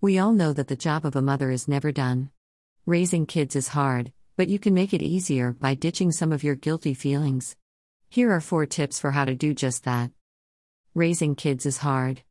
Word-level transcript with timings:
We 0.00 0.16
all 0.16 0.30
know 0.30 0.52
that 0.52 0.68
the 0.68 0.76
job 0.76 1.04
of 1.04 1.16
a 1.16 1.22
mother 1.22 1.50
is 1.50 1.66
never 1.66 1.90
done. 1.90 2.30
Raising 2.86 3.26
kids 3.26 3.56
is 3.56 3.66
hard, 3.66 4.12
but 4.36 4.46
you 4.46 4.60
can 4.60 4.72
make 4.72 4.94
it 4.94 5.02
easier 5.02 5.50
by 5.50 5.74
ditching 5.74 6.12
some 6.12 6.30
of 6.30 6.44
your 6.44 6.54
guilty 6.54 6.94
feelings. 6.94 7.56
Here 8.08 8.30
are 8.30 8.40
four 8.40 8.64
tips 8.64 9.00
for 9.00 9.10
how 9.10 9.24
to 9.24 9.34
do 9.34 9.54
just 9.54 9.82
that. 9.82 10.12
Raising 10.94 11.34
kids 11.34 11.66
is 11.66 11.78
hard. 11.78 12.22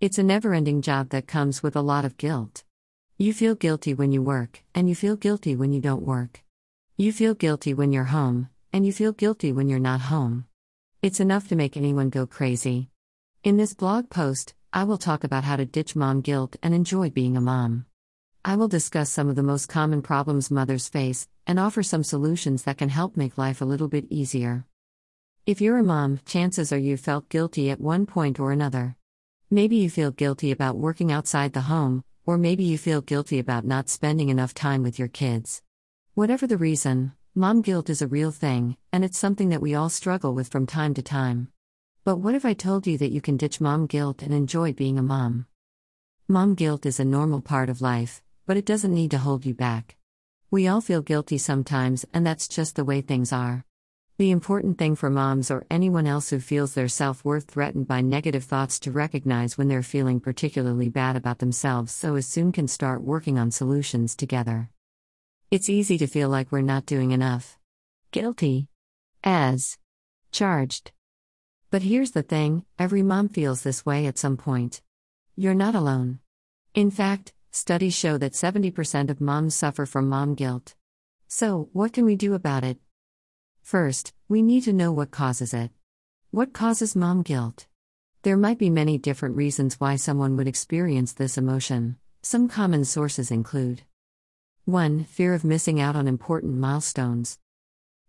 It's 0.00 0.16
a 0.16 0.22
never 0.22 0.54
ending 0.54 0.80
job 0.80 1.10
that 1.10 1.26
comes 1.26 1.62
with 1.62 1.76
a 1.76 1.82
lot 1.82 2.06
of 2.06 2.16
guilt. 2.16 2.64
You 3.18 3.34
feel 3.34 3.54
guilty 3.54 3.92
when 3.92 4.12
you 4.12 4.22
work, 4.22 4.62
and 4.74 4.88
you 4.88 4.94
feel 4.94 5.16
guilty 5.16 5.54
when 5.54 5.74
you 5.74 5.82
don't 5.82 6.06
work. 6.06 6.42
You 6.96 7.12
feel 7.12 7.34
guilty 7.34 7.74
when 7.74 7.92
you're 7.92 8.04
home, 8.04 8.48
and 8.72 8.86
you 8.86 8.94
feel 8.94 9.12
guilty 9.12 9.52
when 9.52 9.68
you're 9.68 9.78
not 9.78 10.00
home. 10.00 10.46
It's 11.02 11.20
enough 11.20 11.48
to 11.48 11.54
make 11.54 11.76
anyone 11.76 12.08
go 12.08 12.26
crazy. 12.26 12.88
In 13.44 13.58
this 13.58 13.74
blog 13.74 14.08
post, 14.08 14.54
I 14.72 14.84
will 14.84 14.98
talk 14.98 15.24
about 15.24 15.42
how 15.42 15.56
to 15.56 15.66
ditch 15.66 15.96
mom 15.96 16.20
guilt 16.20 16.54
and 16.62 16.72
enjoy 16.72 17.10
being 17.10 17.36
a 17.36 17.40
mom. 17.40 17.86
I 18.44 18.54
will 18.54 18.68
discuss 18.68 19.10
some 19.10 19.28
of 19.28 19.34
the 19.34 19.42
most 19.42 19.68
common 19.68 20.00
problems 20.00 20.48
mothers 20.48 20.88
face 20.88 21.26
and 21.44 21.58
offer 21.58 21.82
some 21.82 22.04
solutions 22.04 22.62
that 22.62 22.78
can 22.78 22.88
help 22.88 23.16
make 23.16 23.36
life 23.36 23.60
a 23.60 23.64
little 23.64 23.88
bit 23.88 24.06
easier. 24.10 24.64
If 25.44 25.60
you're 25.60 25.78
a 25.78 25.82
mom, 25.82 26.20
chances 26.24 26.72
are 26.72 26.78
you 26.78 26.96
felt 26.96 27.28
guilty 27.28 27.68
at 27.68 27.80
one 27.80 28.06
point 28.06 28.38
or 28.38 28.52
another. 28.52 28.94
Maybe 29.50 29.74
you 29.74 29.90
feel 29.90 30.12
guilty 30.12 30.52
about 30.52 30.76
working 30.76 31.10
outside 31.10 31.52
the 31.52 31.62
home, 31.62 32.04
or 32.24 32.38
maybe 32.38 32.62
you 32.62 32.78
feel 32.78 33.00
guilty 33.00 33.40
about 33.40 33.64
not 33.64 33.88
spending 33.88 34.28
enough 34.28 34.54
time 34.54 34.84
with 34.84 35.00
your 35.00 35.08
kids. 35.08 35.62
Whatever 36.14 36.46
the 36.46 36.56
reason, 36.56 37.10
mom 37.34 37.62
guilt 37.62 37.90
is 37.90 38.02
a 38.02 38.06
real 38.06 38.30
thing, 38.30 38.76
and 38.92 39.04
it's 39.04 39.18
something 39.18 39.48
that 39.48 39.62
we 39.62 39.74
all 39.74 39.88
struggle 39.88 40.32
with 40.32 40.46
from 40.46 40.64
time 40.64 40.94
to 40.94 41.02
time. 41.02 41.48
But 42.02 42.16
what 42.16 42.34
if 42.34 42.46
I 42.46 42.54
told 42.54 42.86
you 42.86 42.96
that 42.96 43.12
you 43.12 43.20
can 43.20 43.36
ditch 43.36 43.60
mom 43.60 43.86
guilt 43.86 44.22
and 44.22 44.32
enjoy 44.32 44.72
being 44.72 44.98
a 44.98 45.02
mom? 45.02 45.46
Mom 46.28 46.54
guilt 46.54 46.86
is 46.86 46.98
a 46.98 47.04
normal 47.04 47.42
part 47.42 47.68
of 47.68 47.82
life, 47.82 48.22
but 48.46 48.56
it 48.56 48.64
doesn't 48.64 48.94
need 48.94 49.10
to 49.10 49.18
hold 49.18 49.44
you 49.44 49.52
back. 49.52 49.96
We 50.50 50.66
all 50.66 50.80
feel 50.80 51.02
guilty 51.02 51.36
sometimes, 51.36 52.06
and 52.14 52.26
that's 52.26 52.48
just 52.48 52.74
the 52.74 52.86
way 52.86 53.02
things 53.02 53.34
are. 53.34 53.66
The 54.16 54.30
important 54.30 54.78
thing 54.78 54.96
for 54.96 55.10
moms 55.10 55.50
or 55.50 55.66
anyone 55.70 56.06
else 56.06 56.30
who 56.30 56.40
feels 56.40 56.72
their 56.72 56.88
self 56.88 57.22
worth 57.22 57.44
threatened 57.44 57.86
by 57.86 58.00
negative 58.00 58.44
thoughts 58.44 58.80
to 58.80 58.92
recognize 58.92 59.58
when 59.58 59.68
they're 59.68 59.82
feeling 59.82 60.20
particularly 60.20 60.88
bad 60.88 61.16
about 61.16 61.38
themselves 61.38 61.92
so 61.92 62.16
as 62.16 62.26
soon 62.26 62.50
can 62.50 62.66
start 62.66 63.02
working 63.02 63.38
on 63.38 63.50
solutions 63.50 64.16
together. 64.16 64.70
It's 65.50 65.68
easy 65.68 65.98
to 65.98 66.06
feel 66.06 66.30
like 66.30 66.50
we're 66.50 66.62
not 66.62 66.86
doing 66.86 67.10
enough. 67.10 67.58
Guilty. 68.10 68.68
As. 69.22 69.76
Charged. 70.32 70.92
But 71.70 71.82
here's 71.82 72.10
the 72.10 72.24
thing 72.24 72.64
every 72.80 73.02
mom 73.02 73.28
feels 73.28 73.62
this 73.62 73.86
way 73.86 74.06
at 74.06 74.18
some 74.18 74.36
point. 74.36 74.82
You're 75.36 75.54
not 75.54 75.76
alone. 75.76 76.18
In 76.74 76.90
fact, 76.90 77.32
studies 77.52 77.94
show 77.94 78.18
that 78.18 78.32
70% 78.32 79.08
of 79.08 79.20
moms 79.20 79.54
suffer 79.54 79.86
from 79.86 80.08
mom 80.08 80.34
guilt. 80.34 80.74
So, 81.28 81.68
what 81.72 81.92
can 81.92 82.04
we 82.04 82.16
do 82.16 82.34
about 82.34 82.64
it? 82.64 82.78
First, 83.62 84.12
we 84.28 84.42
need 84.42 84.64
to 84.64 84.72
know 84.72 84.90
what 84.90 85.12
causes 85.12 85.54
it. 85.54 85.70
What 86.32 86.52
causes 86.52 86.96
mom 86.96 87.22
guilt? 87.22 87.68
There 88.22 88.36
might 88.36 88.58
be 88.58 88.68
many 88.68 88.98
different 88.98 89.36
reasons 89.36 89.78
why 89.78 89.94
someone 89.94 90.36
would 90.36 90.48
experience 90.48 91.12
this 91.12 91.38
emotion. 91.38 91.98
Some 92.20 92.48
common 92.48 92.84
sources 92.84 93.30
include 93.30 93.82
1. 94.64 95.04
Fear 95.04 95.34
of 95.34 95.44
missing 95.44 95.80
out 95.80 95.94
on 95.94 96.08
important 96.08 96.56
milestones. 96.56 97.38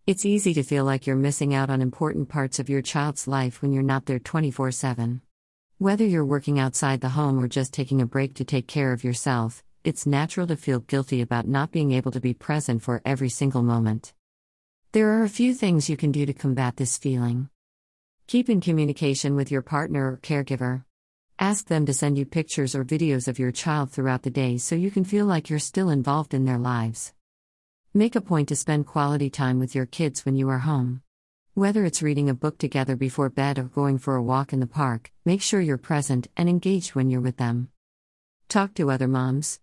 It's 0.08 0.26
easy 0.26 0.56
to 0.56 0.64
feel 0.64 0.84
like 0.84 1.06
you're 1.06 1.16
missing 1.16 1.54
out 1.54 1.70
on 1.70 1.80
important 1.80 2.28
parts 2.28 2.58
of 2.58 2.70
your 2.70 2.82
child's 2.82 3.28
life 3.28 3.62
when 3.62 3.72
you're 3.72 3.84
not 3.84 4.08
there 4.08 4.18
24 4.18 4.72
7. 4.72 5.22
Whether 5.78 6.06
you're 6.08 6.26
working 6.26 6.58
outside 6.58 7.02
the 7.02 7.10
home 7.10 7.38
or 7.40 7.48
just 7.48 7.72
taking 7.72 8.02
a 8.02 8.08
break 8.08 8.34
to 8.36 8.44
take 8.44 8.66
care 8.66 8.94
of 8.94 9.04
yourself, 9.04 9.64
it's 9.84 10.08
natural 10.08 10.48
to 10.48 10.56
feel 10.56 10.80
guilty 10.80 11.22
about 11.22 11.48
not 11.48 11.72
being 11.72 11.92
able 11.92 12.12
to 12.14 12.20
be 12.20 12.34
present 12.34 12.82
for 12.82 13.04
every 13.06 13.30
single 13.30 13.62
moment. 13.62 14.12
There 14.92 15.20
are 15.20 15.24
a 15.24 15.30
few 15.30 15.54
things 15.54 15.88
you 15.88 15.98
can 15.98 16.12
do 16.12 16.26
to 16.26 16.34
combat 16.34 16.78
this 16.78 16.98
feeling. 16.98 17.50
Keep 18.26 18.50
in 18.50 18.60
communication 18.60 19.36
with 19.36 19.52
your 19.52 19.62
partner 19.62 20.14
or 20.14 20.18
caregiver. 20.18 20.84
Ask 21.38 21.68
them 21.68 21.86
to 21.86 21.94
send 21.94 22.18
you 22.18 22.26
pictures 22.26 22.74
or 22.74 22.84
videos 22.84 23.28
of 23.28 23.38
your 23.38 23.52
child 23.52 23.92
throughout 23.92 24.24
the 24.24 24.32
day 24.32 24.58
so 24.58 24.74
you 24.74 24.90
can 24.90 25.04
feel 25.04 25.28
like 25.28 25.52
you're 25.52 25.60
still 25.60 25.92
involved 25.92 26.34
in 26.34 26.46
their 26.46 26.58
lives. 26.58 27.14
Make 27.94 28.16
a 28.16 28.22
point 28.22 28.48
to 28.48 28.56
spend 28.56 28.88
quality 28.88 29.30
time 29.30 29.60
with 29.60 29.76
your 29.76 29.86
kids 29.86 30.24
when 30.24 30.38
you 30.38 30.48
are 30.48 30.60
home. 30.60 31.02
Whether 31.56 31.84
it's 31.84 32.02
reading 32.02 32.30
a 32.30 32.34
book 32.34 32.58
together 32.58 32.96
before 32.96 33.30
bed 33.30 33.60
or 33.60 33.64
going 33.64 33.98
for 33.98 34.16
a 34.16 34.24
walk 34.24 34.54
in 34.54 34.62
the 34.62 34.66
park, 34.66 35.12
make 35.26 35.42
sure 35.42 35.60
you're 35.60 35.78
present 35.78 36.30
and 36.38 36.48
engaged 36.48 36.96
when 36.96 37.10
you're 37.10 37.20
with 37.20 37.36
them. 37.36 37.68
Talk 38.48 38.74
to 38.76 38.90
other 38.90 39.10
moms. 39.10 39.60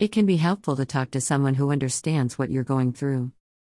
It 0.00 0.10
can 0.10 0.26
be 0.26 0.38
helpful 0.38 0.74
to 0.74 0.84
talk 0.84 1.12
to 1.12 1.20
someone 1.20 1.54
who 1.54 1.70
understands 1.70 2.36
what 2.36 2.50
you're 2.50 2.64
going 2.64 2.94
through. 2.94 3.30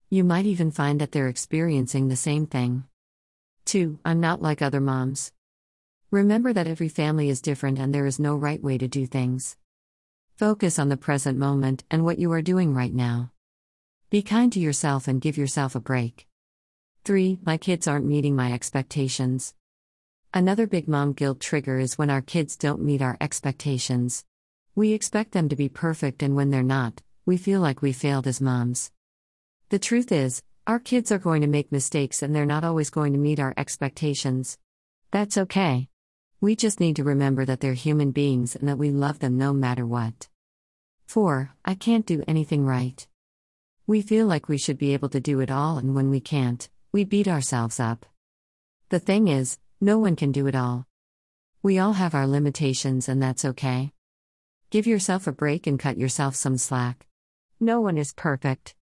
You 0.09 0.25
might 0.25 0.47
even 0.47 0.71
find 0.71 0.99
that 1.03 1.12
they're 1.12 1.28
experiencing 1.28 2.09
the 2.09 2.16
same 2.16 2.47
thing. 2.47 2.84
2. 3.66 3.99
I'm 4.03 4.19
not 4.19 4.41
like 4.41 4.62
other 4.62 4.81
moms. 4.81 5.31
Remember 6.10 6.55
that 6.55 6.66
every 6.66 6.89
family 6.89 7.28
is 7.28 7.43
different 7.43 7.78
and 7.78 7.94
there 7.94 8.06
is 8.06 8.19
no 8.19 8.34
right 8.34 8.62
way 8.62 8.78
to 8.78 8.89
do 8.89 9.05
things. 9.05 9.59
Focus 10.39 10.78
on 10.78 10.89
the 10.89 10.97
present 10.97 11.37
moment 11.37 11.84
and 11.91 12.03
what 12.03 12.19
you 12.19 12.33
are 12.33 12.41
doing 12.41 12.72
right 12.72 12.94
now. 12.94 13.31
Be 14.10 14.22
kind 14.22 14.53
to 14.54 14.59
yourself 14.59 15.06
and 15.06 15.21
give 15.21 15.38
yourself 15.38 15.76
a 15.76 15.81
break. 15.81 16.26
3. 17.04 17.38
My 17.47 17.56
kids 17.56 17.87
aren't 17.87 18.06
meeting 18.06 18.34
my 18.34 18.53
expectations. 18.53 19.54
Another 20.34 20.66
big 20.66 20.88
mom 20.88 21.12
guilt 21.12 21.38
trigger 21.38 21.78
is 21.78 21.97
when 21.97 22.10
our 22.10 22.21
kids 22.21 22.56
don't 22.56 22.82
meet 22.82 23.03
our 23.03 23.16
expectations. 23.21 24.25
We 24.75 24.94
expect 24.94 25.31
them 25.31 25.48
to 25.48 25.54
be 25.54 25.69
perfect, 25.69 26.25
and 26.25 26.34
when 26.34 26.50
they're 26.50 26.65
not, 26.65 27.03
we 27.25 27.37
feel 27.37 27.60
like 27.60 27.82
we 27.82 27.93
failed 27.93 28.26
as 28.26 28.41
moms. 28.41 28.91
The 29.69 29.78
truth 29.78 30.10
is, 30.10 30.42
our 30.66 30.81
kids 30.81 31.12
are 31.12 31.19
going 31.19 31.42
to 31.42 31.47
make 31.47 31.71
mistakes 31.71 32.21
and 32.21 32.34
they're 32.34 32.44
not 32.44 32.65
always 32.65 32.91
going 32.91 33.12
to 33.12 33.19
meet 33.21 33.38
our 33.38 33.54
expectations. 33.56 34.59
That's 35.12 35.38
okay. 35.38 35.88
We 36.41 36.56
just 36.56 36.81
need 36.81 36.97
to 36.97 37.04
remember 37.04 37.44
that 37.44 37.60
they're 37.60 37.75
human 37.75 38.10
beings 38.10 38.56
and 38.56 38.69
that 38.69 38.78
we 38.78 38.91
love 38.91 39.21
them 39.21 39.38
no 39.38 39.53
matter 39.53 39.87
what. 39.87 40.28
4. 41.06 41.54
I 41.65 41.77
can't 41.77 42.06
do 42.06 42.25
anything 42.27 42.66
right. 42.66 43.06
We 43.91 44.03
feel 44.03 44.28
like 44.28 44.49
we 44.49 44.56
should 44.56 44.78
be 44.78 44.95
able 44.95 45.09
to 45.09 45.19
do 45.19 45.41
it 45.41 45.51
all, 45.51 45.77
and 45.77 45.97
when 45.97 46.11
we 46.11 46.21
can't, 46.21 46.69
we 46.93 47.03
beat 47.03 47.27
ourselves 47.27 47.81
up. 47.81 48.06
The 48.89 49.01
thing 49.01 49.27
is, 49.27 49.59
no 49.81 49.99
one 49.99 50.15
can 50.15 50.31
do 50.31 50.47
it 50.47 50.55
all. 50.55 50.87
We 51.61 51.81
all 51.81 51.95
have 51.95 52.15
our 52.15 52.28
limitations, 52.28 53.09
and 53.09 53.21
that's 53.21 53.45
okay. 53.45 53.91
Give 54.71 54.87
yourself 54.87 55.27
a 55.27 55.33
break 55.33 55.67
and 55.67 55.77
cut 55.77 55.99
yourself 55.99 56.37
some 56.37 56.56
slack. 56.56 57.09
No 57.59 57.81
one 57.81 57.99
is 57.99 58.12
perfect. 58.12 58.77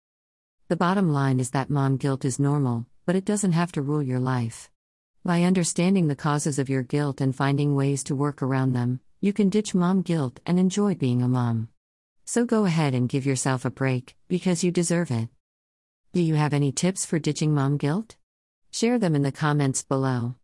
The 0.69 0.75
bottom 0.75 1.13
line 1.13 1.39
is 1.39 1.51
that 1.51 1.69
mom 1.69 1.97
guilt 1.97 2.25
is 2.25 2.39
normal, 2.39 2.87
but 3.05 3.15
it 3.15 3.25
doesn't 3.25 3.51
have 3.51 3.71
to 3.73 3.83
rule 3.83 4.01
your 4.01 4.19
life. 4.19 4.71
By 5.23 5.43
understanding 5.43 6.07
the 6.07 6.15
causes 6.15 6.57
of 6.57 6.67
your 6.67 6.81
guilt 6.81 7.21
and 7.21 7.35
finding 7.35 7.75
ways 7.75 8.03
to 8.05 8.15
work 8.15 8.41
around 8.41 8.73
them, 8.73 9.01
you 9.21 9.33
can 9.33 9.49
ditch 9.49 9.75
mom 9.75 10.01
guilt 10.01 10.39
and 10.47 10.59
enjoy 10.59 10.95
being 10.95 11.21
a 11.21 11.27
mom. 11.27 11.69
So 12.27 12.43
go 12.43 12.65
ahead 12.65 12.95
and 12.95 13.07
give 13.07 13.25
yourself 13.25 13.65
a 13.65 13.69
break, 13.69 14.15
because 14.27 14.63
you 14.63 14.71
deserve 14.71 15.11
it. 15.11 15.29
Do 16.11 16.21
you 16.21 16.33
have 16.33 16.53
any 16.53 16.71
tips 16.71 17.05
for 17.05 17.19
ditching 17.19 17.53
mom 17.53 17.77
guilt? 17.77 18.15
Share 18.71 18.97
them 18.97 19.13
in 19.13 19.21
the 19.21 19.31
comments 19.31 19.83
below. 19.83 20.35